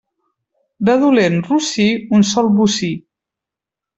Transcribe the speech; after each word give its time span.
De 0.89 0.95
dolent 1.03 1.37
rossí, 1.49 1.87
un 2.19 2.25
sol 2.31 2.51
bocí. 2.61 2.91